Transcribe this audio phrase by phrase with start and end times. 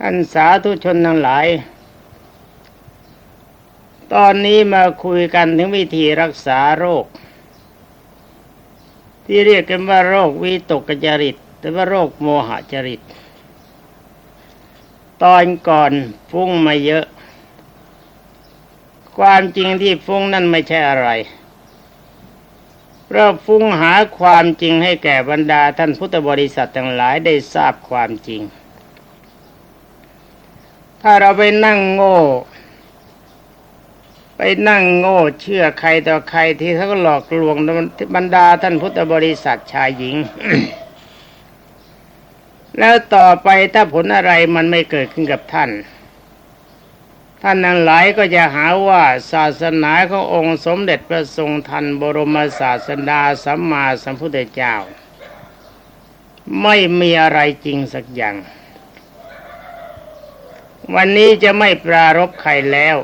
[0.00, 1.46] ท่านสาธุชนทั้งหลาย
[4.14, 7.04] ตอนนี้มาคุยกันถึงวิธีรักษาโรค
[9.24, 13.00] ที่เรียกกันว่าโรควิตกจริต หรือว่าโรคโมหจริต
[15.22, 15.92] ตอนก่อน
[16.30, 17.04] ฟุ้งมาเยอะ
[19.18, 21.08] ความจริงที่ฟุ้งนั่นไม่ใช่อะไร
[23.12, 28.42] เราฟุ้งหาความจริงให้แก่บรรดาท่านพุทธบริษัททั้งหลายได้ทราบความจริง
[31.02, 32.18] ถ้าเราไปนั่งโง่
[34.36, 37.56] ไปนั่งโง่ เชื่อใครต่อใครที่เขาหลอกลวง
[38.14, 40.16] บรรดาท่านพุทธบริษัทชายหญิง
[42.78, 45.70] แล้วต่อไปถ้าผลอะไรมันไม่เกิดขึ้นกับท่าน
[47.42, 49.02] ท่านนั้นหลายก็จะหาว่า
[49.32, 54.74] ศาสนาขององค์สมเด็จพระทรงทันบรมศาสดาสัมมาสัมพุทธเจ้า
[56.62, 58.36] ไม่มีอะไรจริงสักอย่าง
[60.94, 62.96] วันนี้จะไม่ปรารบใครแล้ว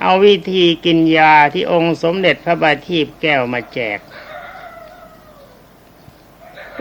[0.00, 3.98] เอาวิธีกินยาที่องค์สมเด็จพระบาทีพแก้วมาแจก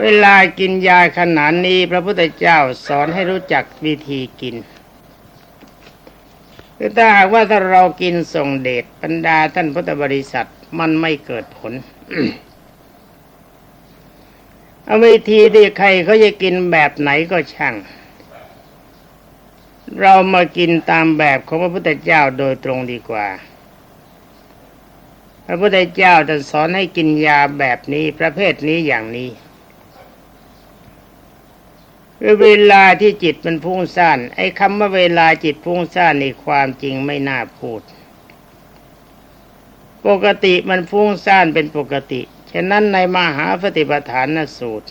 [0.02, 4.56] เวลากินยาขนาดนี้พระพุทธเจ้าสอนให้รู้จักวิธีกิน
[6.78, 11.74] คือถ้าหากว่าถ้าเรากินส่งเดชบรรดาท่านพุทธบริษัทมันไม่เกิดผล
[14.86, 17.76] เอาวิธีที่ใครเขาจะกินแบบไหนก็ช่าง
[20.02, 23.28] เรามากินตามแบบของพระพุทธเจ้าโดยตรงดีกว่า
[25.46, 29.30] พระพุทธเจ้าจะสอนให้กินยาแบบนี้ประเภทนี้อย่างนี้
[32.42, 37.82] เวลาที่จิตมันพุ่งซ่านไอ้คำว่าเวลาจิตพุ่งซ่านในความจริงไม่น่าพูด
[40.08, 44.90] ปกติมันพุ่งซ่านเป็นปกติ ฉะนั้นในมหาปฏิปทานสูตร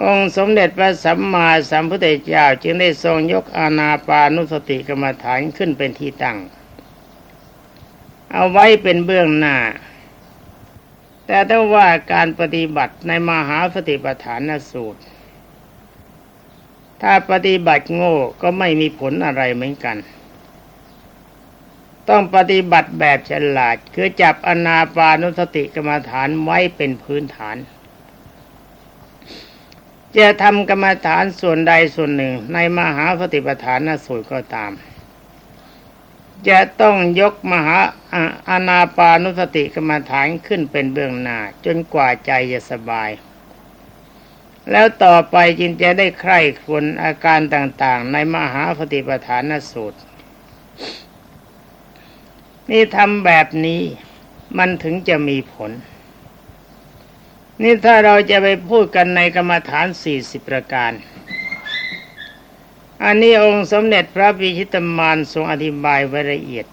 [0.00, 6.38] องค์สมเด็จพระสัมมาสัมพุทธเจ้าจึงได้ทรงยกอาณาปานุสติกรรมฐานขึ้นเป็นที่ตั้ง
[8.32, 9.56] เอาไว้เป็นเบื้องหน้า
[11.26, 15.02] แต่ถ้าว่าการปฏิบัติในมหาปฏิปทานสูตร
[17.02, 19.96] ถ้าปฏิบัติโง่ก็ไม่มีผลอะไรเหมือนกัน
[22.08, 27.56] ต้องปฏิบัติแบบฉลาด คือจับอนาปานุสติกรรมฐานไว้เป็นพื้นฐาน
[30.18, 34.72] จะทำกรรมฐานส่วนใดส่วนหนึ่ง ในมหาปฏิปทานสูตรก็ตาม
[36.48, 37.76] จะต้องยกมหา
[38.48, 43.10] อานาปานุสติกรรมฐานขึ้นเป็นเบื้องหน้า จนกว่าใจจะสบาย
[44.70, 50.00] แล้วต่อไปจึงจะได้ใคร่ควรอาการต่างๆ ในมหาปฏิปทานสูตร
[52.70, 53.80] นี่ทำแบบนี้
[54.58, 55.70] มันถึงจะมีผล
[57.62, 60.92] นี่ถ้าเราจะไปพูดกันในกรรมฐานสี่สิบประการ
[63.04, 66.66] อันนี้องค์สมเด็จพระพิชิตมารทรงอธิบายไว้ละเอียด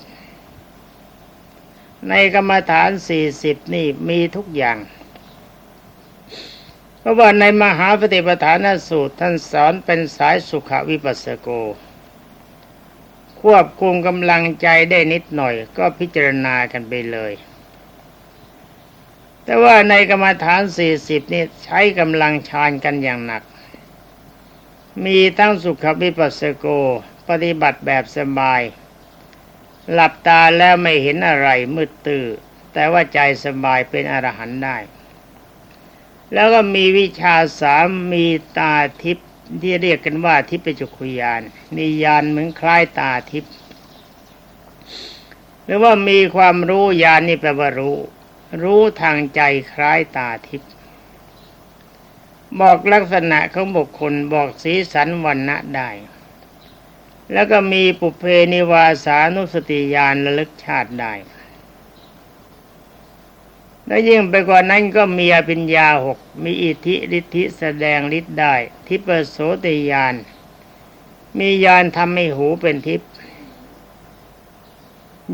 [2.09, 4.77] ในกรรมฐานสี่สิบนี่มีทุกอย่าง
[6.99, 11.47] เพราะว่าในมหาปฏิปทานสูตรท่านสอนเป็นสายสุขวิปัสสโก
[13.41, 17.33] ควบคุมกำลังใจได้นิดหน่อยก็พิจารณากันไปเลย
[19.49, 23.43] แต่ว่าในกรรมฐานสี่สิบนี่ใช้กำลังชานกันอย่างหนัก
[25.05, 26.65] มีทั้งสุขวิปัสสโก
[27.29, 28.61] ปฏิบัติแบบสบาย
[29.91, 32.25] หลับตาแล้วไม่เห็นอะไรมืดตื้อ
[32.73, 34.77] แต่ว่าใจสบายเป็นอรหันต์ได้
[36.33, 38.25] แล้วก็มีวิชาสามมี
[38.57, 38.73] ตา
[39.03, 39.29] ทิพย์
[39.61, 41.41] ที่เรียกกันว่าทิพยจุคุยาน
[41.75, 43.53] มียานเหมือนคล้ายตาทิพย์
[45.63, 47.97] หรือว่ามีความรู้ยานนี่แปลว่ารู้
[48.61, 49.41] รู้ทางใจ
[49.73, 50.71] คล้ายตาทิพย์
[52.59, 55.89] บอกลักษณะของบุคคลบอกสีสันวันณะได้
[57.33, 58.23] แล้วก็มีปุเพ
[58.53, 61.13] นิวาสานุสติญาณระลึกชาติได้
[63.85, 68.55] แล้วยิ่งไปกว่านั้นก็มีอภิญญาหก มีอิทธิฤทธิแสดงฤทธิ์ได้
[68.87, 70.15] ทิปโสติยาน
[71.37, 73.09] มียานทำให้หูเป็นทิพย์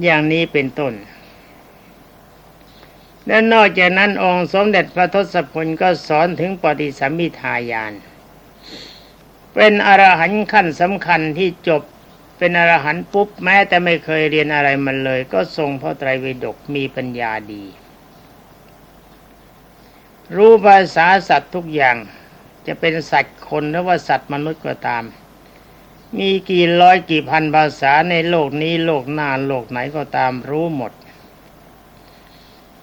[0.03, 0.93] อย่างนี้เป็นต้น
[3.27, 7.93] และนอกจากนั้นองค์สมเด็จพระทศพลก็สอนถึงปฏิสัมมิทายาน
[9.53, 11.81] เป็นอรหันต์ขั้นสำคัญที่จบ
[12.37, 17.63] เป็นอรหันต์ปุ๊บแม้แต่ไม่เคยเรียนอะไรมันเลย ก็ทรงพระไตรปิฎกมีปัญญาดี
[20.35, 21.97] รู้ภาษาสัตว์ทุกอย่าง
[22.67, 25.03] จะเป็นสัตว์คนหรือว่าสัตว์มนุษย์ก็ตาม
[26.17, 30.91] มีกี่ร้อยกี่พันภาษาในโลกนี้โลกหน้าโลกไหนก็ตามรู้หมด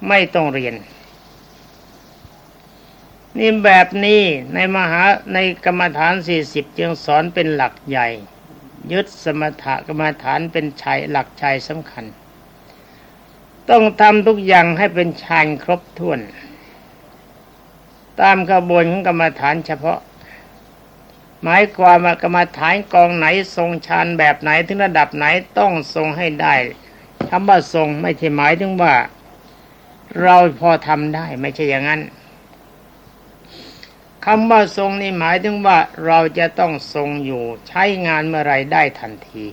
[0.08, 0.75] ไม่ต้องเรียน
[3.38, 4.22] นี่แบบนี้
[4.54, 5.02] ในมหา
[5.32, 8.08] ในกรรมฐานสี่สิบจึงสอนเป็นหลักใหญ่
[8.93, 12.04] ยึดสมถกรรมฐานเป็นชัยหลักชัยสำคัญ
[13.70, 16.20] ต้องทำทุกอย่างให้เป็นฌานครบถ้วน
[18.20, 20.00] ตามกระบวนของกรรมฐานเฉพาะ
[21.43, 23.26] หมายความว่ากรรมฐานกองไหน
[23.56, 25.25] ทรงฌานแบบไหนถึงระดับไหน
[25.58, 26.54] ต้องทรงให้ได้
[27.28, 28.94] คำว่าทรงไม่ใช่หมายถึงว่า
[30.22, 32.00] เราพอทำได้ไม่ใช่อย่างนั้น
[34.25, 39.44] คำว่าทรงนี่หมายถึงว่าเราจะต้องทรงอยู่ใช้งานเมื่อไรได้ทันที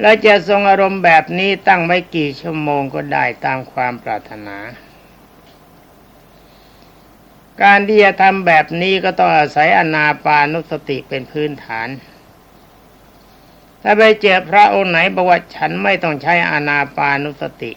[0.00, 4.58] และจะทรงอารมณ์แบบนี้ตั้งไว้กี่ชั่วโมงก็ได้ตามความปรารถนา
[7.62, 11.88] การที่จะทำแบบนี้ก็ต้องอาศัยอนาปานุสติเป็นพื้นฐาน
[13.82, 17.72] ถ้าไปเจอพระองค์ไหนบอกว่าฉันไม่ต้องใช้อนาปานุสติ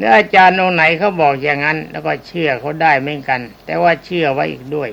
[0.00, 4.90] เนื้ออาจารย์องค์ไหนเขาบอกอย่างนั้น แล้วก็เชื่อเขาได้เหมือนกัน แต่ว่าเชื่อไว้อีกด้วย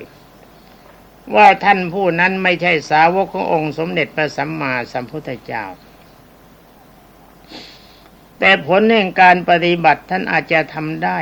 [1.34, 5.64] ว่าท่านผู้นั้นไม่ใช่สาวกขององค์สมเด็จพระสัมมาสัมพุทธเจ้า
[8.38, 11.18] แต่ผลแห่งการปฏิบัติท่านอาจจะทำได้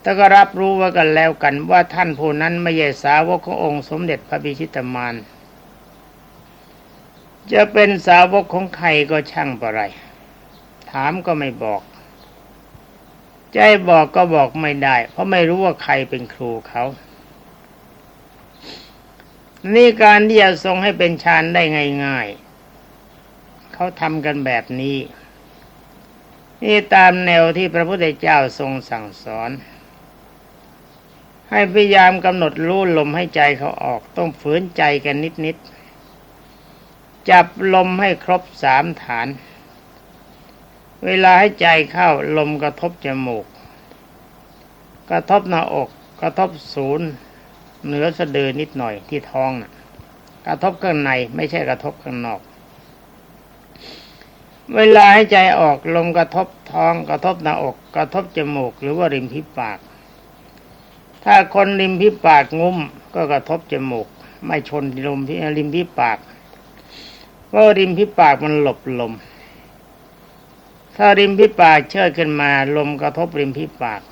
[0.00, 5.14] แต่ก็รับรู้ว่ากันแล้วกันว่าท่านผู้นั้นไม่ใช่สาวกขององค์สมเด็จพระบิชิตมาน
[7.52, 9.80] จะเป็นสาวกของใครก็ช่างปะไร
[10.90, 11.82] ถามก็ไม่บอก
[13.54, 16.84] จะให้บอกก็บอกไม่ได้ เพราะไม่รู้ว่าใครเป็นครูเขา
[19.74, 21.62] นี่การที่จะทรงให้เป็นฌานได้
[22.04, 22.26] ง่าย
[23.00, 24.98] ๆ เขาทำกันแบบนี้
[26.62, 29.50] นี่ตามแนวที่พระพุทธเจ้าทรงสั่งสอน
[31.50, 39.26] ให้พยายามกำหนดรู้ลมให้ใจเขาออก ต้องฝืนใจกันนิดๆ จับลมให้ครบสามฐาน
[41.06, 43.46] เวลาให้ใจเข้าลมกระทบจมูก
[45.10, 45.88] กระทบหน้าอก
[46.20, 47.08] กระทบศูนย์
[47.86, 49.72] เหนือสะดือนิดหน่อยที่ท้องนะ่ะ
[50.46, 52.40] กระทบข้างในไม่ใช่กระทบข้างนอก
[54.76, 59.78] เวลาให้ใจออกลมกระทบท้อง กระทบหน้าอก กระทบจมูก หรือว่าริมพิปาก
[61.24, 62.78] ถ้าคนริมพิปากงุ้ม
[63.14, 64.06] ก็กระทบจมูก
[64.46, 66.18] ไม่ชนลมที่ริมพิปาก
[67.48, 69.12] เพราะริมพิปากมันหลบลม
[70.96, 74.02] ถ้าริมพิปากเชิดขึ้นมาลมกระทบริมพิปาก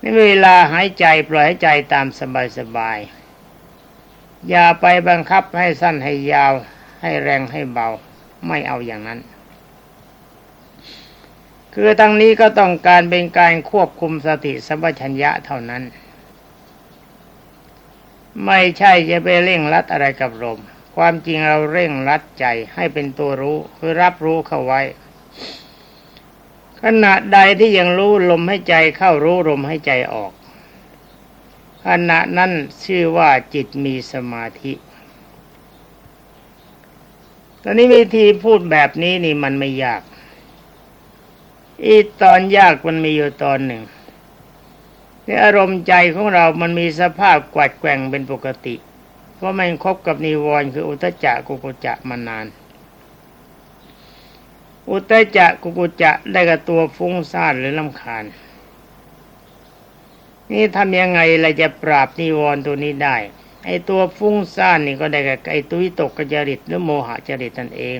[0.00, 2.06] นี่เวลาหายใจปล่อยให้ใจตาม
[2.58, 6.52] สบายๆอย่าไปบังคับให้สั้นให้ยาว
[7.02, 7.88] ให้แรงให้เบา
[8.46, 9.20] ไม่เอาอย่างนั้น
[11.74, 15.82] คือทั้งนี้ก็ต้องการเป็นการควบคุมสติสัมปชัญญะเท่านั้น
[18.46, 20.60] ไม่ใช่จะไปเร่งรัดอะไรกับลม
[20.96, 24.80] ความจริงเราเร่งรัดใจให้เป็นตัวรู้คือรับรู้เข้าไว้
[26.82, 30.32] ขณะใดที่ยังรู้ลมให้ใจเข้ารู้ลมให้ใจออก
[31.86, 32.52] ขณะนั้น
[32.84, 34.72] ชื่อว่าจิตมีสมาธิ
[37.62, 40.02] ตอนนี้วิธีพูดแบบนี้นี่มันไม่ยาก
[41.84, 43.82] อีตอนยากมันมีอยู่ตอนหนึ่ง
[45.24, 48.74] ในอารมณ์ใจของเรามันมีสภาพกวัดแกว่งเป็นปกติ
[49.42, 52.46] เพรามันคบกับนิวรณ์คืออุตจักกุกุจะมานาน
[54.90, 58.24] อุตจะกุกุจะได้กับตัวฟุ้งซ่านหรือลำคาญ
[60.50, 63.16] นี่ทำยังไงเราจะปราบนิวรณ์ตัวนี้ได้
[63.64, 67.98] ไอ้ตัวฟุ้งซ่านนี่ก็ได้กับไอ้ตุยตกกจริตหรือโมหะจริตนั่นเอง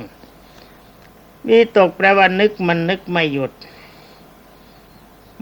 [1.49, 3.53] วิตกแปลว่านึกมันนึกไม่หยุด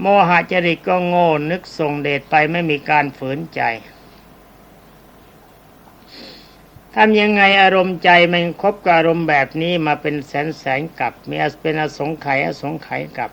[0.00, 3.62] โมหะจริตก็โง่นึกส่งเดชไปไม่มีการฝืนใจ
[6.96, 13.30] ทำยังไงอารมณ์ใจมันคบกับอารมณ์แบบนี้มาเป็นแสนแสนกับมีเป็นอสงไขยอสงไขยกับ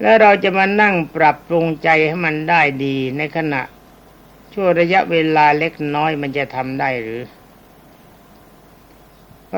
[0.00, 3.62] แล้วเราจะมานั่งปรับปรุงใจให้มันได้ดีในขณะ
[4.52, 7.22] ช่วระยะเวลาเล็กน้อยมันจะทำได้หรือ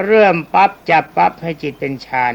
[0.04, 2.34] เริ่มปั๊บจับปั๊บให้จิตเป็นฌาน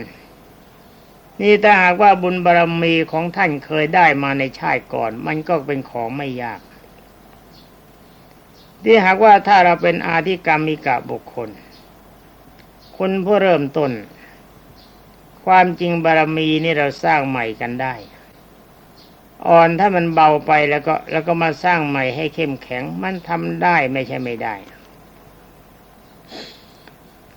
[1.41, 6.59] นี่ถ้าหากว่าบุญบารรมีของท่านเคยได้มาในชาติก่อน มันก็เป็นของไม่ยาก
[8.83, 11.49] ที่หากว่าถ้าเราเป็นอาธิกรรมิกะบุคคล
[12.97, 13.91] คนผู้เริ่มต้น
[15.45, 17.93] ความจริงบารมีนี่เราสร้างใหม่กันได้
[19.47, 24.55] อ่อนถ้ามันเบาไปแล้วก็แล้วก็มาสร้างใหม่ให้เข้มแข็งมันทำได้ไม่ใช่ไม่ได้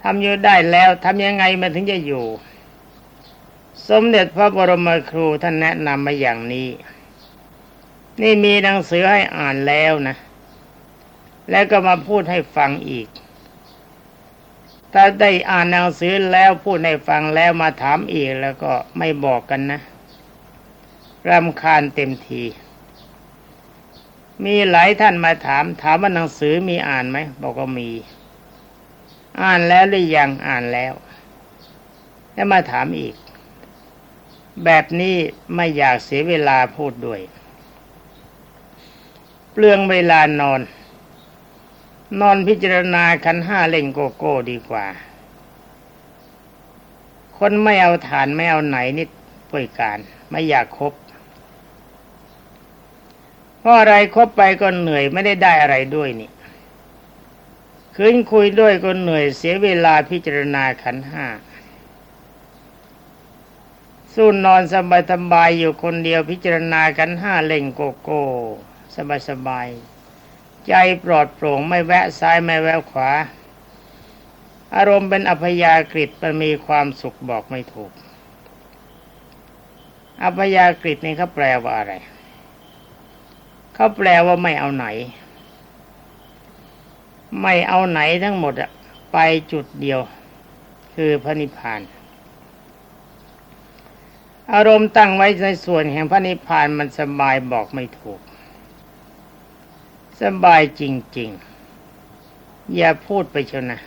[0.02, 2.24] ทำอยู่ได้แล้วทำยังไงมันถึงจะอยู่
[3.88, 6.68] สมเด็จพระบรมครูท่านแนะนำมาอย่างนี้
[8.22, 10.16] นี่มีหนังสือให้อ่านแล้วนะ
[11.50, 13.08] แล้วก็มาพูดให้ฟังอีก
[14.92, 19.80] ถ้าได้อ่านหนังสือแล้วพูดให้ฟังแล้วมาถามอีกแล้วก็ไม่บอกกันนะ
[21.28, 22.42] รำคาญเต็มที
[24.44, 27.90] มีหลายท่านมาถาม ถามว่าหนังสือมีอ่านไหม บอกว่ามี
[29.42, 30.94] อ่านแล้วหรือยังอ่านแล้ว
[32.32, 33.14] แล้วมาถามอีก
[34.64, 35.16] แบบนี้
[35.54, 37.20] ไม่อยากเสียเวลาพูดด้วย
[39.52, 40.60] เปลืองเวลานอน
[42.18, 44.86] นอนพิจารณาคันห้าเล่งโกโก้ดีกว่า
[47.38, 49.08] คนไม่เอาฐานไม่เอาไหนนิด
[49.50, 49.98] ป่วยการ
[50.30, 50.92] ไม่อยากคบ
[53.58, 56.30] เพราะอะไรคบไปก็เหนื่อยไม่ได้ได้อะไรด้วยนี่
[57.96, 61.26] คืนคุยด้วยก็เหนื่อยเสียเวลาพิจารณาขันห้า
[64.14, 68.22] สู้นอนสบายสบายอยู่คนเดียวพิจารณาขันห้าเล่งโกโก้
[68.96, 69.68] สบายสบาย
[70.68, 70.74] ใจ
[71.04, 73.10] ปลอดโปร่งไม่แวะซ้ายไม่แวะขวา
[74.76, 77.92] อารมณ์เป็นอัพยากฤิมันมีความสุขบอกไม่ถูก
[80.22, 81.92] อัพยากฤินี่เขาแปลว่าอะไร
[83.74, 84.86] เขาแปลว่าไม่เอาไหน
[87.42, 88.70] ไม่เอาไหนทั้งหมดอะ
[89.12, 89.18] ไป
[89.52, 90.00] จุดเดียว
[90.94, 91.80] คือพระนิพพาน
[94.52, 98.20] อารมณ์ตั้งไว้ในส่วนแห่งพระนิพพานมันสบายบอกไม่ถูก
[100.20, 100.82] สบายจ
[101.18, 101.30] ริง
[102.02, 103.80] ๆ อย่าพูดไปเชียวนะ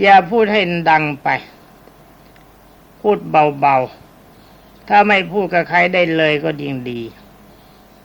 [0.00, 1.28] อย่าพูดให้ดังไป
[3.00, 7.00] พูดเบาๆ ถ้าไม่พูดกับใครได้เลยก็ยิ่งดี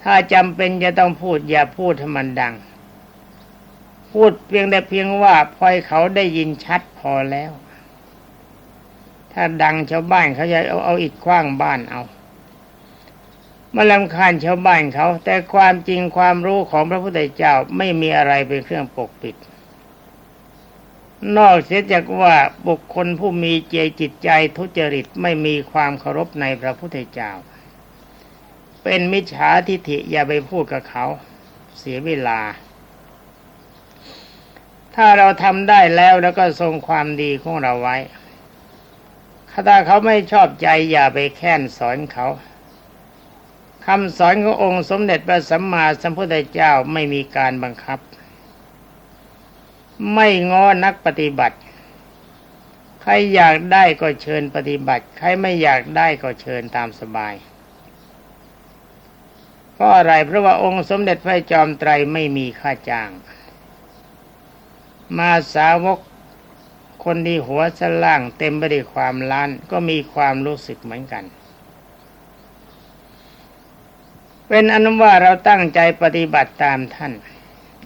[0.04, 2.54] ถ้าจำเป็นจะต้องพูด อย่าพูดให้มันดัง
[4.12, 7.52] พูดเพียงแต่เพียงว่าพอยเขาได้ยินชัดพอแล้ว
[9.34, 12.02] ถ้าดังชาวบ้านเขาจะเอาเอาอิดคว้างบ้านเอา
[13.76, 19.36] มาลำคาญชาวบ้านเขา แต่ความจริงความรู้ของพระพุทธเจ้าไม่มีอะไรเป็นเครื่องปกปิด
[21.38, 22.36] นอกเสียจากว่า
[22.68, 27.32] บุคคลผู้มีเจจิตใจทุจริตไม่มีความเคารพในพระพุทธเจ้า
[28.84, 31.06] เป็นมิจฉาทิฐิอย่าไปพูดกับเขา
[31.78, 32.40] เสียเวลา
[34.96, 37.98] ถ้าเราทำได้แล้วแล้วก็ทรงความดีของเราไว้
[39.68, 42.28] ถ้าเขาไม่ชอบใจอย่าไปแค้นสอนเขา
[43.86, 48.00] คำสอนขององค์สมเด็จพระสัมมาสัมพุทธเจ้าไม่มีการบังคับ
[50.14, 51.58] ไม่ง้อนักปฏิบัติ
[53.02, 57.34] ใครอยากได้ก็เชิญปฏิบัติ ใครไม่อยากได้ก็เชิญตามสบาย
[59.74, 63.10] เพราะอะไรเพราะว่าองค์สมเด็จพระจอมไตรไม่มีค่าจ้าง
[65.18, 66.00] มาสาวก
[67.04, 71.24] คนที่หัวสล่างเต็มไปด้วยความล้านก็มีความรู้สึกเหมือนกัน
[74.56, 77.14] เป็นอนุว่าเราตั้งใจปฏิบัติตามท่าน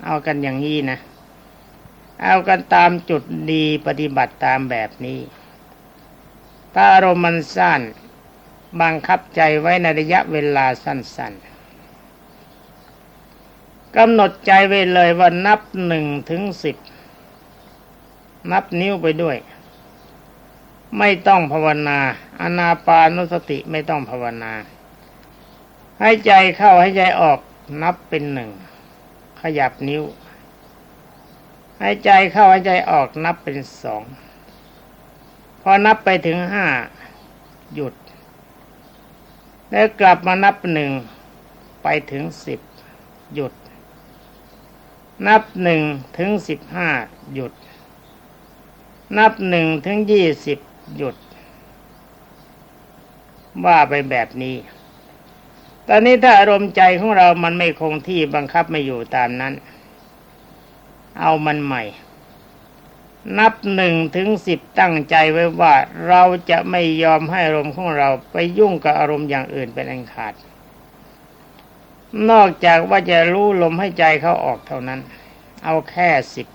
[0.06, 1.00] เอากันอย่างนี้นะ
[2.24, 5.20] เอากันตามจุดดีปฏิบัติตามแบบนี้
[6.74, 7.82] ถ้าอารมณ์มันสั้น
[8.82, 16.76] บังคับใจไว้ในระยะเวลาสั้นๆกำหนดใจไว้เลยว่านับหนึ่งถึงสิบ
[18.52, 19.38] นับนิ้วไปด้วย
[20.98, 22.00] ไม่ต้องภาวนา
[22.42, 24.54] อนาปานุสติไม่ต้องภาวนา
[26.02, 27.40] ให้ใจเข้าให้ใจออก
[27.82, 28.50] นับเป็นหนึ่ง
[29.42, 30.04] ขยับนิ้ว
[31.80, 34.04] ให้ใจเข้าให้ใจออกนับเป็นสอง
[35.62, 36.66] พอนับไปถึงห้า
[37.74, 37.94] หยุด
[39.72, 40.92] แล้วกลับมานับหนึ่ง
[41.84, 42.60] ไปถึงสิบ
[43.34, 43.54] หยุด
[45.28, 45.82] นับหนึ่ง
[46.18, 46.90] ถึงสิบห้า
[47.34, 47.54] หยุด
[49.18, 50.60] นับหนึ่งถึงยี่สิบ
[50.98, 51.16] หยุด
[53.66, 54.56] ว่าไปแบบนี้
[55.90, 59.54] ตอนนี้ถ้าอารมณ์ใจของเรามันไม่คงที่บังคับไม่อยู่ตามนั้น
[61.20, 61.84] เอามันใหม่
[63.38, 65.74] นับหนึ่งถึงสิบตั้งใจไว้ว่า
[66.08, 70.34] เราจะไม่ยอมให้อารมณ์ของเราไปยุ่งกับอารมณ์อย่างอื่นเป็นอันขาด
[72.30, 75.00] นอกจากว่าจะรู้ลมให้ใจเขาออกเท่านั้น
[75.64, 76.48] เอาแค่สิบ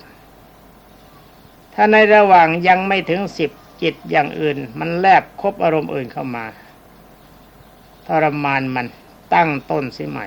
[1.75, 3.51] ถ้าในระหว่างยังไม่ถึงสิบ
[3.83, 6.45] จิตอย่างอื่น มันแลบคบอารมณ์อื่นเข้ามา
[8.07, 8.87] ทรมานมัน
[9.35, 10.27] ตั้งต้นสิใหม่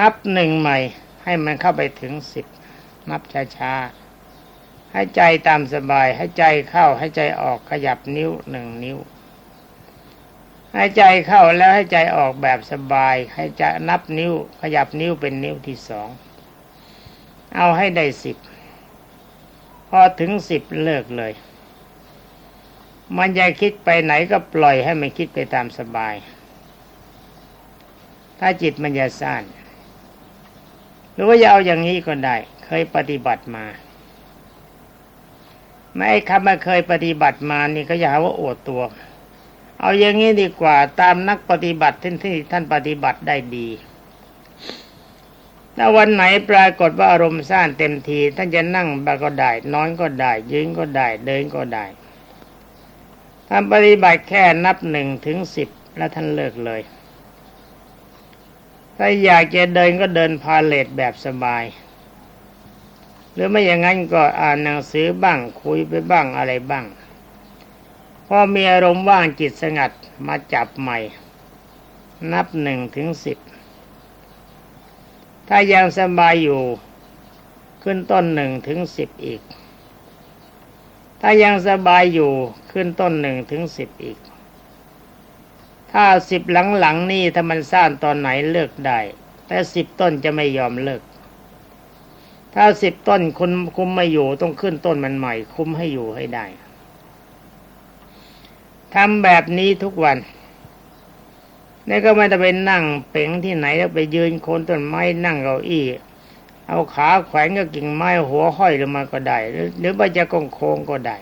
[0.00, 0.78] นับหนึ่งใหม่
[1.24, 2.46] ให้มันเข้าไปถึงสิบ
[3.10, 3.22] นับ
[3.56, 8.98] ช้าๆให้ใจตามสบาย ให้ใจเข้าให้ใจออกขยับนิ้วหนึ่งนิ้ว
[10.74, 16.08] ให้ใจเข้าแล้วให้ใจออกแบบสบาย ให้จะนับนิ้ว ขยับนิ้วเป็นนิ้วที่สอง
[17.56, 18.36] เอาให้ได้สิบ
[19.88, 21.32] พอถึงสิบเลิกเลย
[23.18, 26.14] มันจะคิดไปไหนก็ปล่อยให้มันคิดไปตามสบาย
[28.38, 29.42] ถ้าจิตมันจะสั้น
[31.12, 33.64] หรือว่าจะเอาอย่างนี้ก็ได้ เคยปฏิบัติมา
[35.96, 38.82] ไม่คำว่าเคยปฏิบัติมานี่ก็อย่าว่าอวดตัว
[39.80, 43.68] เอาอย่างนี้ดีกว่า ตามนักปฏิบัติที่ที่ท่านปฏิบัติได้ดี
[45.76, 51.86] ถ้าวันไหนปรากฏว่าอารมณ์ซ่านเต็มที ท่านจะนั่งบาก็ได้นอนก็ได้ ยืนก็ได้ เดินก็ได้
[53.54, 56.80] ท่านปฏิบัติแค่นับหนึ่งถึงสิบแล้วท่านเลิกเลย
[58.96, 61.64] ถ้าอยากจะเดินก็เดินพาเลทแบบสบาย
[63.32, 66.84] หรือไม่อย่างนั้นก็อ่านหนังสือบ้างคุยไปบ้างอะไรบ้าง
[68.26, 69.90] พอมีอารมณ์ว่างจิตสงัด
[70.26, 70.98] มาจับใหม่
[72.32, 73.38] นับหนึ่งถึงสิบ
[75.48, 76.62] ถ้ายังสบายอยู่
[77.82, 79.42] ขึ้นต้นหนึ่งถึงสิบอีก
[81.24, 82.32] ถ้ายังสบายอยู่
[82.72, 84.18] ขึ้นต้นหนึ่งถึงสิบอีก
[85.92, 88.98] ถ้าสิบหลังๆนี่ถ้ามันสร้างตอนไหนเลิกได้
[89.46, 91.02] แต่สิบต้นจะไม่ยอมเลิก
[92.54, 96.46] ถ้าสิบต้นคุณคุมไม่อยู่ต้องขึ้นต้นมันใหม่ คุมให้อยู่ให้ได้
[98.94, 100.18] ทำแบบนี้ทุกวัน
[101.88, 105.84] นี่ก็ไม่ต้องไปนั่งเป่งที่ไหนแล้วไปยืนโคนต้นไม้นั่งเก้าอี้
[106.68, 109.38] เอาขาแขวนกับกิ่งไม้หัวห้อยลงมาก็ได้
[109.78, 111.16] หรือว่าจะกงโค้งก็ได้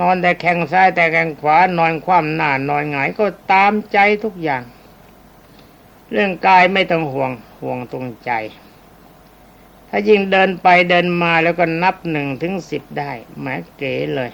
[0.00, 4.62] นอนแต่แข้งซ้ายแต่แข้งขวานอนคว่ำหน้านอนหงายก็ตามใจทุกอย่าง
[6.10, 7.30] เรื่องกายไม่ต้องห่วง
[7.60, 8.32] ห่วงตรงใจ
[9.88, 14.30] ถ้ายิ่งเดินไปเดินมาแล้วก็นับหนึ่งถึงสิบได้แหมเก๋เลย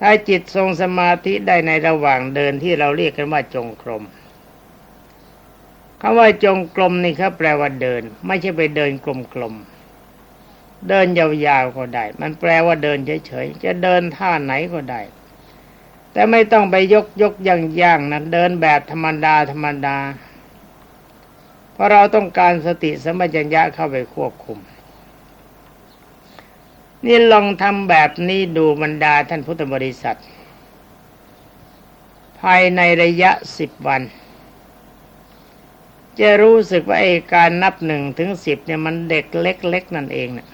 [0.00, 4.02] ถ้าจิตทรงสมาธิได้ในระหว่างเดินที่เราเรียกกันว่าจงกรม
[6.00, 8.90] คำว่าจงกรมนี่ครับแปลว่าเดิน ไม่ใช่ไปเดิน
[9.34, 15.00] กลมๆเดินยาวๆก็ได้ มันแปลว่าเดินเฉยๆจะเดินท่าไหนก็ได้
[16.12, 19.96] แต่ไม่ต้องไปยกยกย่างๆนะเดินแบบธรรมดาธรรมดา
[21.72, 24.58] เพราะเราต้องการสติสมัญญะเข้าไปควบคุม
[27.04, 30.18] นี่ลองทำแบบนี้ดูบรรดาท่านพุทธบริษัท
[32.40, 34.02] ภายในระยะสิบวัน
[36.20, 40.48] จะรู้สึกว่าไอ้การนับหนึ่งถึงสิบเนี่ยมันเด็กเล็กๆนั่นเองเนะ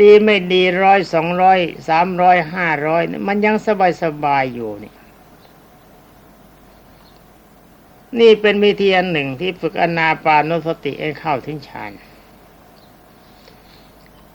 [0.00, 4.92] ดีไม่ดีร้อยสองร้อยสามร้อยห้าร้อยมันยังสบายสบายอยู่นี่
[8.20, 11.92] นี่เป็นวิธีอันหนึ่งที่ฝึกอนาปานุสติให้เข้าถึงฌาน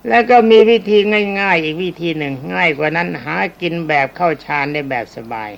[0.08, 0.98] แล้วก็มีวิธี
[1.40, 5.52] ง่าย ๆ อีกวิธีหนึ่งง่ายกว่านั้นหากินแบบเข้าฌานได้แบบสบาย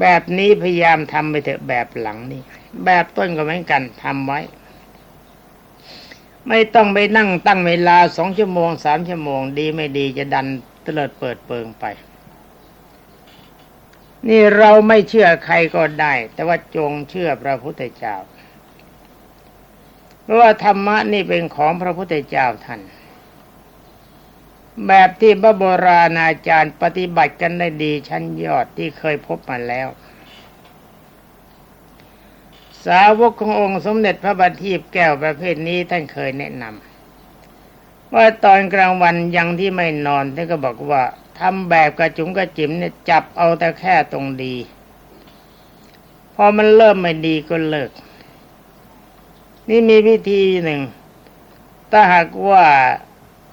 [0.00, 2.42] แบบนี้พยายามทำไปเถอะแบบหลังนี่
[2.84, 4.40] แบบต้นก็เหมือนกันทำไว้
[6.48, 10.46] ไม่ต้องไปนั่งตั้งเวลาสองชั่วโมงสามชั่วโมง ดีไม่ดีจะดัน
[10.82, 11.84] เตลิดเปิดเปิงไป
[14.28, 18.16] นี่เราไม่เชื่อใครก็ได้ แต่ว่าจงเชื่อพระพุทธเจ้า
[20.22, 22.80] เพราะว่าธรรมะนี่เป็นของพระพุทธเจ้าท่าน
[24.86, 29.88] แบบที่พระโบราณอาจารย์ปฏิบัติกันได้ดีชั้นยอดที่เคยพบมาแล้ว
[32.86, 41.02] สาวกขององค์สมเด็จพระบัณฑิตแก้วประเภทนี้ท่านเคยแนะนำว่าตอนกลางวันยังที่ไม่นอนท่านก็บอกว่า
[41.38, 44.54] ทำแบบกระจุงกระจิ๋มเนี่ยจับเอาแต่แค่ตรงดี
[46.34, 47.90] พอมันเริ่มไม่ดีก็เลิก
[49.68, 50.80] นี่มีวิธีหนึ่ง
[51.90, 52.64] ถ้าหากว่า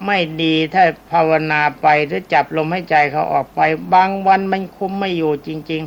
[0.06, 3.62] ไม่ดีถ้าภาวนาไปหรือจับลมให้ใจเขาออกไป
[3.94, 5.84] บางวันมันคุมไม่อยู่จริง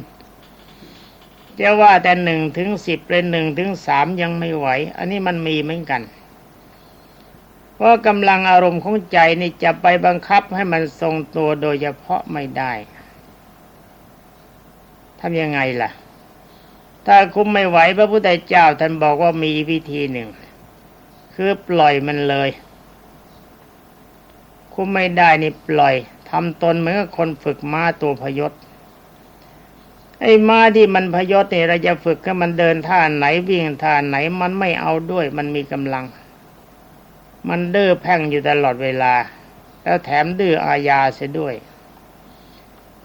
[0.79, 6.03] ๆจะว่าแต่หนึ่งถึงสิบเลยหนึ่งถึงสามยังไม่ไหว อันนี้มันมีเหมือนกัน
[7.75, 12.73] เพราะกำลังอารมณ์ของใจนี่จะไปบังคับให้มันทรงตัวโดยเฉพาะไม่ได้
[15.21, 15.91] ทำยังไงล่ะ
[17.07, 20.29] ถ้าคุมไม่ไหวพระพุทธเจ้าท่านบอกว่ามีวิธีหนึ่ง
[21.35, 22.51] คือปล่อยมันเลย
[24.73, 25.95] คุมไม่ได้นี่ปล่อย
[26.31, 28.53] ทำตนเหมือนกับคนฝึกม้าตัวพยศ
[30.21, 36.05] ไอ้ม้าที่มันพยศเนี่ยเราจะฝึกให้มันเดินท่าไหนวิ่งท่าไหนมันไม่เอาด้วย มันมีกำลัง
[37.49, 39.15] มันดื้อแพ่งอยู่ตลอดเวลา
[39.83, 41.55] แล้วแถมดื้ออาญาเสียด้วย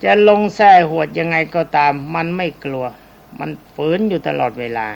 [0.03, 2.86] จะลงแส้หวดยังไงก็ตาม มันไม่กลัว
[3.39, 4.88] มันฝืนอยู่ตลอดเวลา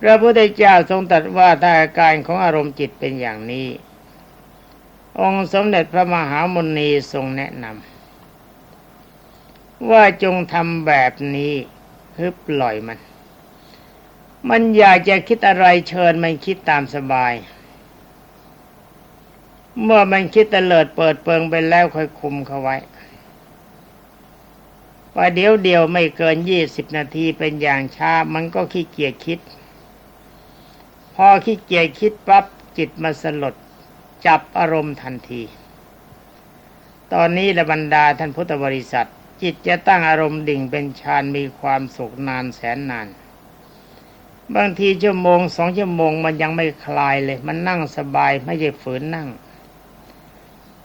[0.00, 3.68] พระพุทธเจ้าทรงตรัสว่าถ้าอาการของอารมณ์จิตเป็นอย่างนี้
[5.20, 11.52] องค์สมเด็จพระมหามุนีทรงแนะนำว่าจงทำแบบนี้
[12.18, 12.98] ฮึบปล่อยมัน
[14.50, 17.34] มันอยากจะคิดอะไรเชิญมันคิดตามสบาย
[19.82, 22.76] เมื่อมันคิดตเลิดเปิดเปิงไปแล้วค่อยคุมเขาไว้
[25.16, 29.38] ว่าเดี๋ยวเดียวไม่เกินยี่สิบนาทีเป็นอย่างช้ามันก็ขี้เกียจคิด
[31.14, 32.44] พอขี้เกียจคิดปั๊บ
[32.76, 33.54] จิตมาสลด
[34.26, 35.42] จับอารมณ์ทันที
[37.12, 39.08] ตอนนี้ละบรรดาท่านพุทธบริษัท
[39.42, 43.08] จิตจะตั้งอารมณ์ดิ่งเป็นฌานมีความสุขนานแสนนาน
[44.54, 49.28] บางทีชั่วโมงสองชั่วโมงมันยังไม่คลายเลย มันนั่งสบายไม่ใช่ฝืนนั่ง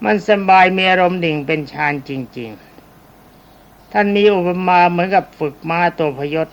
[0.04, 6.48] มันสบายมีอารมณ์ดิ่งเป็นฌานจริง ๆ ท่านมีอุปมาเหมือนกับฝึกม้าตัวพยศ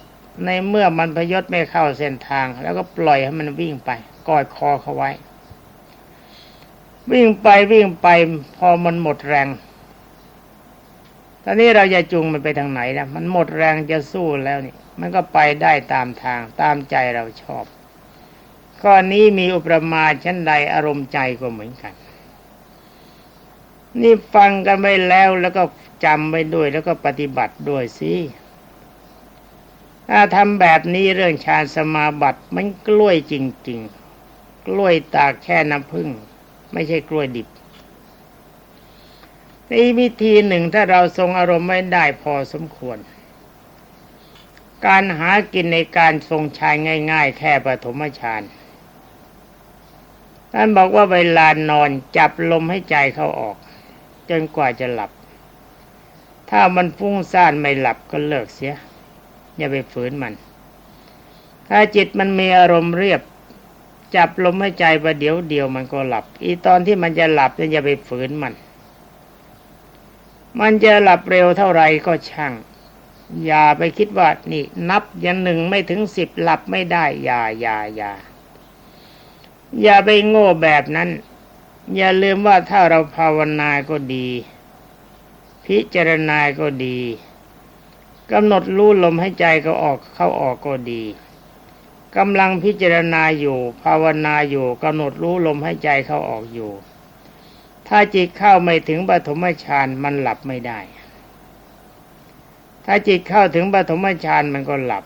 [0.46, 3.90] ในเมื่อมันพยศไม่เข้าเส้นทาง แล้วก็ปล่อยให้มันวิ่งไป
[4.28, 5.12] กอดคอเขาไว้
[7.12, 8.08] วิ่งไปวิ่งไป
[8.58, 9.48] พอมันหมดแรง
[11.44, 17.66] ตอนนี้เราจะจูงมันไปทางไหนนะมันหมดแรงจะสู้แล้วนี่ มันก็ไปได้ตามทางตามใจเราชอบ
[18.82, 21.94] ข้อนี้มีอุปมาชั้นใดอารมณ์ใจก็เหมือนกัน
[24.02, 25.64] นี่ฟังกันไปแล้วแล้วก็
[26.06, 28.14] จำไว้ด้วยแล้วก็ปฏิบัติด้วยสิ
[30.10, 33.34] ถ้าทำแบบนี้เรื่องฌานสมาบัติมันกล้วยจ
[33.70, 33.80] ริง
[34.24, 36.10] ๆ กล้วยตากแค่น้ำผึ้ง
[36.74, 37.48] ไม่ใช่กล้วยดิบ
[39.68, 42.98] ในวิธีหนึ่งถ้าเราทรงอารมณ์ไม่ได้พอสมควร
[44.86, 46.76] การหากินในการทรงฌาน
[47.12, 48.42] ง่าย ๆ แค่ปฐมฌาน
[50.54, 53.58] ท่านบอกว่าเวลานอนจับลมให้ใจเข้าออก
[54.30, 55.12] จนกว่าจะหลับ
[56.50, 58.74] ถ้ามันฟุ้งซ่านไม่หลับก็เลิกเสีย
[59.58, 60.34] อย่าไปฝืนมัน
[61.68, 63.22] ถ้าจิตมันมีอารมณ์เรียบ
[64.16, 68.54] จับลมให้ใจประเดี๋ยวเดียวมันก็หลับ อีตอนที่มันจะหลับเนี่ยอย่าไปฝืนมัน
[70.60, 72.54] มันจะหลับเร็วเท่าไรก็ช่าง
[73.46, 78.12] อย่าไปคิดว่านี่นับยันหนึ่งไม่ถึงสิบหลับไม่ได้ อย่าอย่าอย่า
[79.82, 81.10] อย่าไปโง่แบบนั้น
[81.96, 84.28] อย่าลืมว่าถ้าเราภาวนาก็ดี
[85.66, 87.00] พิจารณาก็ดี
[88.32, 91.04] กำหนดรู้ลมให้ใจก็ออกเข้าออกก็ดี
[92.18, 96.72] กำลังพิจารณาอยู่ ภาวนาอยู่กำหนดรู้ลมให้ใจเข้าออกอยู่
[97.88, 100.80] ถ้าจิตเข้าไม่ถึงปฐมฌานมันหลับไม่ได้
[102.86, 105.04] ถ้าจิตเข้าถึงปฐมฌานมันก็หลับ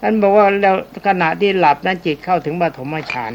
[0.00, 3.32] ท่านบอกว่าแล้วขณะที่หลับนั้นจิตเข้าถึงปฐมฌาน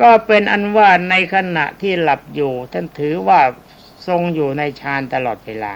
[0.00, 3.40] ก็เป็นอันว่าในขณะที่หลับอยู่ ท่านถือว่า
[4.06, 5.74] ทรงอยู่ในฌานตลอดเวลา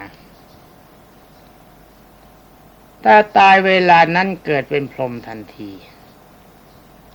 [3.05, 5.71] ถ้าตายเวลานั้นเกิดเป็นพรหมทันที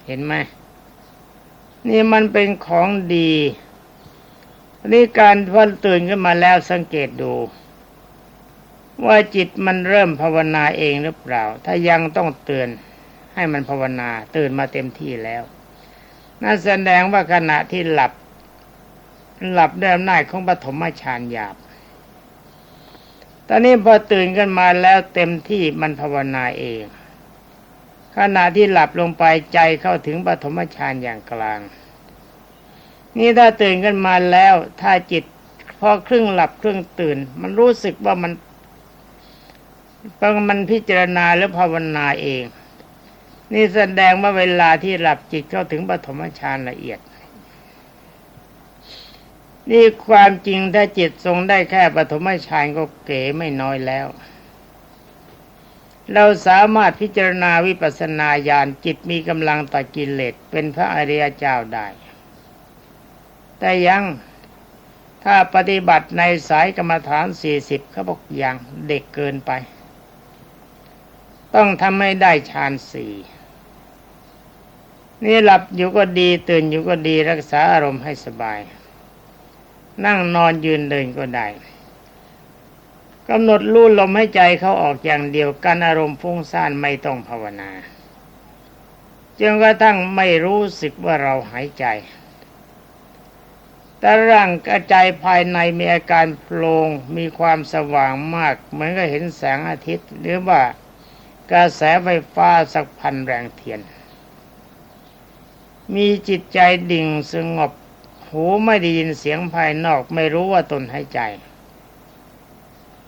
[0.05, 0.33] เห็นไหม
[1.87, 3.31] นี่มันเป็นของดี
[4.91, 7.33] นี่การพอตื่นขึ้นมาแล้วสังเกตดู
[9.05, 12.69] ว่าจิตมันเริ่มภาวนาเองหรือเปล่า ถ้ายังต้องเตือน
[13.35, 15.43] ให้มันภาวนาตื่นมาเต็มที่แล้ว
[16.41, 18.11] นั่นแสดงว่าขณะที่หลับ
[19.53, 21.55] หลับด้วยอำนาจของปฐมฌานหยาบ
[23.49, 26.83] ตอนนี้พอตื่นกันมาแล้วเต็มที่มันภาวนาเอง
[28.17, 31.59] ขณะที่หลับลงไปใจเข้าถึงปฐมฌานอย่างกลาง
[33.17, 35.23] นี่ถ้าตื่นกันมาแล้ว ถ้าจิต
[35.79, 38.31] พอครึ่งหลับครึ่งตื่น มันรู้สึกว่ามัน
[40.49, 42.43] มันพิจารณาหรือภาวนาเอง
[43.53, 46.99] นี่แสดงว่าเวลาที่หลับจิตเข้าถึงปฐมฌานละเอียด
[49.71, 54.07] นี่ความจริงถ้าจิตทรงได้แค่ปฐมฌานก็เก๋ไม่น้อยแล้ว
[56.13, 61.87] เราสามารถพิจารณาวิปัสสนาญาณจิตมีกำลังตัดกิเลสเป็นพระอริยเจ้าได้
[63.59, 64.03] แต่ยัง
[65.23, 68.55] ถ้าปฏิบัติในสายกรรมฐานสี่สิบเขาบอกยัง
[68.87, 69.51] เด็กเกินไป
[71.55, 73.13] ต้องทำให้ได้ฌานสี่
[75.23, 78.59] นี่หลับอยู่ก็ดีตื่นอยู่ก็ดีรักษาอารมณ์ให้สบาย
[80.05, 81.47] นั่งนอนยืนเดินก็ได้
[83.29, 87.71] กำหนดรู้ลมให้ใจเขาออกอย่างเดียวกันอารมณ์ฟุ้งซ่านไม่ต้องภาวนา
[89.39, 91.85] จนกระทั่งไม่รู้สึกว่าเราหายใจ
[93.99, 100.61] แต่ร่างกระจายภายในมีอาการโปร่งมีความสว่างมาก เหมือนกับเห็นแสงอาทิตย์ หรือว่า
[101.51, 103.79] กระแสไฟฟ้าสักพันแรงเทียน
[105.95, 106.59] มีจิตใจ
[106.91, 107.71] ดิ่งสงบ
[108.37, 111.19] หูไม่ได้ยินเสียงภายนอกไม่รู้ว่าตนหายใจ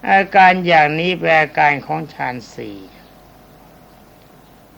[0.10, 2.78] อาการอย่างนี้เป็นอาการของฌานสี่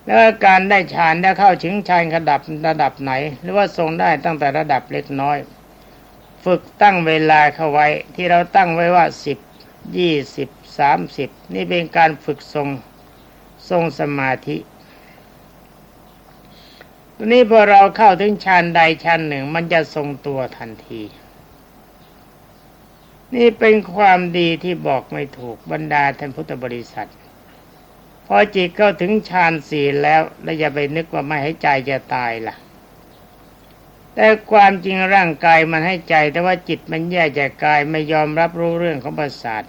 [0.05, 5.37] แล้วอาการได้ฌานได้เข้าถึงฌานระดับระดับไหน หรือว่าทรงได้ตั้งแต่ระดับเล็กน้อย
[6.43, 9.37] ฝึกตั้งเวลาเข้าไว้ที่เราตั้งไว้ว่าสิบ
[9.97, 12.67] ยี่สิบสามสิบนี่เป็นการฝึกทรง
[13.69, 14.57] ทรงสมาธิ
[17.21, 21.01] ทีนี้พอเราเข้าถึงชั้นใดชั้นหนึ่ง มันจะทรงตัวทันที
[23.35, 27.09] นี่เป็นความดีที่บอกไม่ถูกบรรดาท่านพุทธบริษัท
[28.27, 32.55] พอจิตเข้าถึงฌานสี่แล้วแล้วอย่าไปนึกว่าไม่ให้ใจจะตายล่ะ
[34.15, 39.63] แต่ความจริงร่างกายมันให้ใจ แต่ว่าจิตมันแยกจากกายไม่ยอมรับรู้เรื่องของประสาท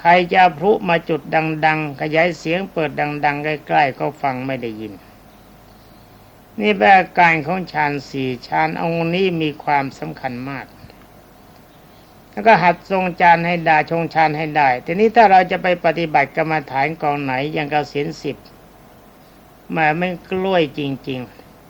[0.00, 1.20] ใครจะพลุมาจุด
[1.66, 4.94] ดัง ๆ ขยายเสียงเปิดดัง ๆ ใกล้ ๆ ก็ฟังไม่ได้ยิน
[6.60, 10.66] นี่เป็นอาการของฌานสี่ฌานองค์นี้มีความสำคัญมาก
[12.30, 18.36] แล้วก็หัดทรงฌานให้ได้ชงฌานให้ได้ ทีนี้ถ้าเราจะไปปฏิบัติกรรมฐานกองไหนอย่างกสินสิบ
[19.76, 21.20] มาไม่กล้วยจริง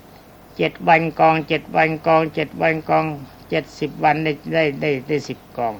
[0.04, 3.04] ๆเจ็ดวันกองเจ็ดวันกองเจ็ดวันกอง
[3.48, 5.74] เจ็ดสิบวันได้ได้ได้ได้สิบกอง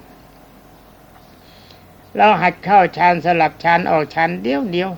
[2.15, 4.89] เราหัดเข้าฌานสลับฌานออกฌานเดียวเดียว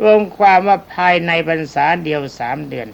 [0.00, 2.88] รวมความว่าภายในพรรษาเดียวสามเดือน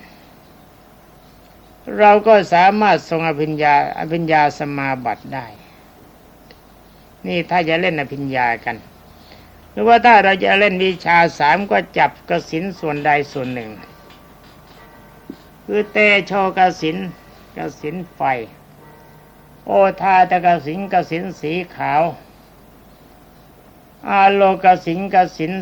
[1.98, 5.46] เราก็สามารถทรงอภิญญาอภิญญาสมาบัติได้
[7.26, 8.76] นี่ถ้าจะเล่นอภิญญากัน
[9.70, 13.70] หรือว่าถ้าเราจะเล่นวิชาสามก็จับกสินส่วนใดส่วนหนึ่ง
[15.64, 16.96] คือเตโชกสิน
[17.56, 18.20] กสินไฟ
[19.64, 22.02] โอทาตกสินกสินสีขาว
[24.10, 25.52] อาโลกสินกสิน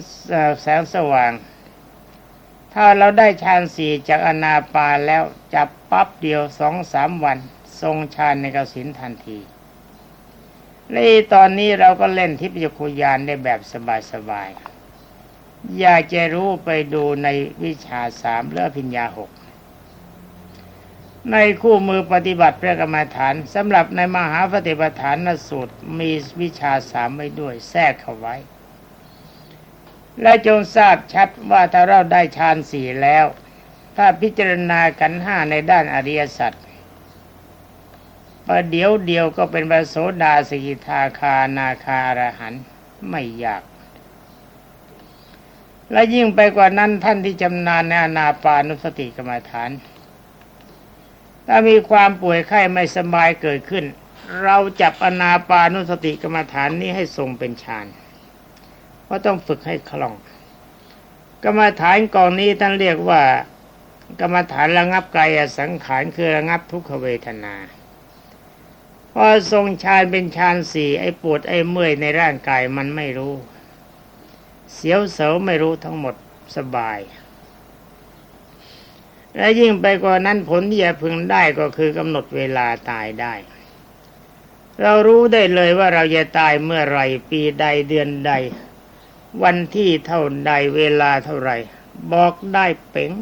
[0.60, 1.32] แสงสว่าง
[2.74, 5.22] ถ้าเราได้ฌานสี่จากอนาปาแล้ว
[5.54, 7.38] จับปั๊บเดียวสองสามวัน
[7.80, 9.38] ทรงฌานในกสินทันที
[10.92, 10.96] ใน
[11.32, 13.60] ตอนนี้เราก็เล่นทิพยคุยานได้แบบ
[14.12, 17.28] สบายๆ อยากจะรู้ไปดูใน
[17.62, 19.30] วิชาสามเลือพิญญาหก
[21.32, 26.10] ในคู่มือปฏิบัติพระกรรมฐานสำหรับในมหาปฏิปทานนสูตรมี
[26.40, 28.34] วิชาสามไว้ด้วยแทรกเข้าไว้
[30.22, 33.24] และจงทราบชัดว่าถ้าเราได้ฌานสี่แล้ว
[33.96, 36.52] ถ้าพิจารณากันห้าในด้านอริยสัจ
[38.46, 42.54] ประเดี๋ยวเดียวก็เป็นพระโสดาสกิทาคานาคาอรหัน
[43.10, 43.62] ไม่ยาก
[45.92, 49.70] และยิ่งไปกว่านั้นท่านที่จำนานในอนาปานุสติกรรมฐาน
[51.46, 53.84] ถ้ามีความป่วยไข้ไม่สบายเกิดขึ้น
[54.42, 57.86] เราจับอนาปานุสติกรรมฐานนี้ให้ทรงเป็นฌาน
[59.04, 60.14] เพราะต้องฝึกให้คล่อง
[61.44, 63.22] กรรมฐานกองนี้ท่านเรียกว่า
[64.20, 67.54] กรรมฐานระงับกายสังขารคือระงับทุกขเวทนา
[69.12, 73.34] พอทรงฌานเป็นฌานสี่ไอ้ปวดไอ้เมื่อยในร่างกายมันไม่รู้
[74.72, 76.14] เสียวเสาไม่รู้ทั้งหมด
[76.56, 76.98] สบาย
[79.36, 83.34] และยิ่งไปกว่านั้นผลที่จะพึงได้ก็คือกำหนดเวลาตายได้
[84.82, 88.32] เรารู้ได้เลยว่าเราจะตายเมื่อไรปีใดเดือนใด
[89.42, 91.50] วันที่เท่าใดเวลาเท่าไร
[92.12, 93.12] บอกได้เป๋ง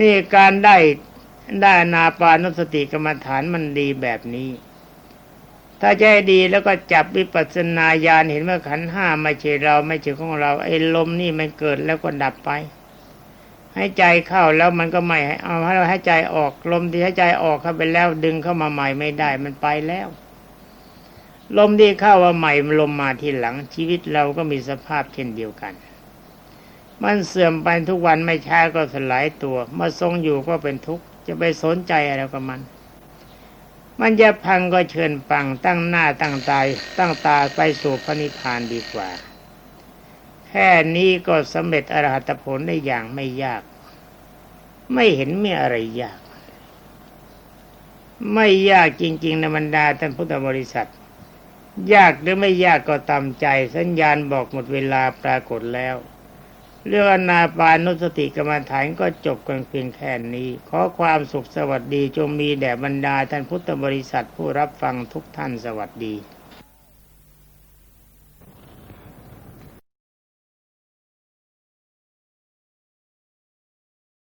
[0.00, 0.76] นี่การได้
[1.62, 4.50] ได้นาปานุสติกรรมฐานมันดีแบบนี้
[5.80, 12.50] ถ้าใจดีแล้วก็จับวิปัสสนาญาณเห็นว่าขันห้าไม่ใช่เราไม่ใช่ของเราไอ้ลมนี่มันเกิดแล้วก็ดับไป
[13.76, 20.08] ให้ใจเข้าแล้วมันก็ไม่เอาให้เราให้ใจออกลมที่ให้ใจออกเข้าไปแล้วดึงเข้ามาใหม่ไม่ได้มันไปแล้ว
[21.58, 25.74] ลมที่เข้าว่าใหม่ลมมาทีหลังชีวิตเราก็มีสภาพเช่นเดียวกัน
[27.02, 32.60] มันเสื่อมไปทุกวันไม่ช้าก็สลายตัวมาทรงอยู่ก็เป็นทุกข์จะไปสนใจอะไรกับมัน
[34.00, 36.66] มันจะพังก็เชิญปังตั้งหน้าตั้งตาย
[36.98, 39.08] ตั้งตาไปสู่พระนิพพานดีกว่า
[40.54, 43.62] ค่นี้ก็สำเร็จอรหัตผลได้อย่างไม่ยาก
[44.94, 46.18] ไม่เห็นมีอะไรยาก
[48.34, 50.90] ไม่ยากจริง ๆ ในบรรดาท่านพุทธบริษัท
[51.94, 55.96] ยากหรือไม่ยากก็ตามใจ สัญญาณบอกหมดเวลาปรากฏแล้ว
[56.86, 66.14] เรื่องอนาปานุสติกรรมฐานก็จบกันเพียงแค่นี้ ขอความสุขสวัสดีจงมีแด่บรรดาท่านพุทธบริษัทผู้รับฟังทุกท่านสวัสดี